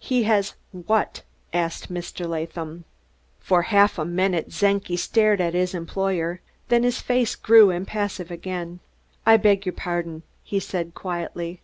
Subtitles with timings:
[0.00, 1.22] "He has what?"
[1.52, 2.28] asked Mr.
[2.28, 2.84] Latham.
[3.38, 8.80] For half a minute Czenki stared at his employer; then his face grew impassive again.
[9.24, 11.60] "I beg your pardon," he said quietly.